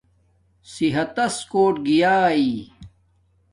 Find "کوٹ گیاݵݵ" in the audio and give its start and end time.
1.51-2.49